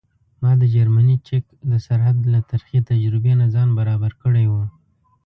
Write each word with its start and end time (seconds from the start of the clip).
ما 0.41 0.51
د 0.61 0.63
جرمني 0.75 1.17
چک 1.27 1.43
د 1.71 1.73
سرحد 1.85 2.17
له 2.33 2.39
ترخې 2.51 2.79
تجربې 2.89 3.33
نه 3.41 3.45
ځان 3.53 3.69
برابر 3.79 4.11
کړی 4.23 4.45
و. 4.51 4.53